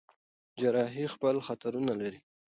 [0.59, 2.19] جراحي خپل خطرونه لري.